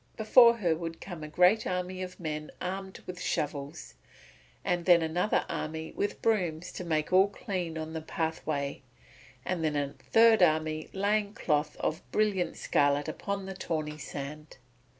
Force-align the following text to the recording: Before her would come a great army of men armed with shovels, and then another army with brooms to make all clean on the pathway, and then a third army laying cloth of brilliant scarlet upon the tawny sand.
Before 0.17 0.57
her 0.57 0.75
would 0.75 0.99
come 0.99 1.23
a 1.23 1.27
great 1.27 1.67
army 1.67 2.01
of 2.01 2.19
men 2.19 2.49
armed 2.59 3.01
with 3.05 3.21
shovels, 3.21 3.93
and 4.65 4.85
then 4.85 5.03
another 5.03 5.45
army 5.47 5.93
with 5.95 6.23
brooms 6.23 6.71
to 6.71 6.83
make 6.83 7.13
all 7.13 7.27
clean 7.27 7.77
on 7.77 7.93
the 7.93 8.01
pathway, 8.01 8.81
and 9.45 9.63
then 9.63 9.75
a 9.75 9.93
third 10.09 10.41
army 10.41 10.89
laying 10.91 11.35
cloth 11.35 11.77
of 11.77 12.01
brilliant 12.11 12.57
scarlet 12.57 13.07
upon 13.07 13.45
the 13.45 13.53
tawny 13.53 13.99
sand. 13.99 14.57